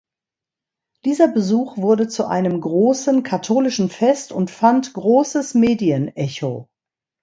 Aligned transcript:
Dieser 1.05 1.27
Besuch 1.27 1.77
wurde 1.77 2.07
zu 2.07 2.25
einem 2.25 2.59
großen 2.59 3.21
katholischen 3.21 3.87
Fest 3.91 4.31
und 4.31 4.49
fand 4.49 4.93
großes 4.93 5.53
Medienecho. 5.53 6.67